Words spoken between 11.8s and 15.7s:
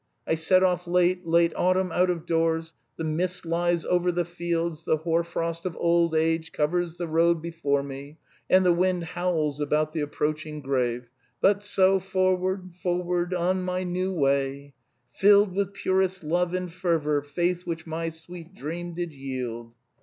forward, forward, on my new way 'Filled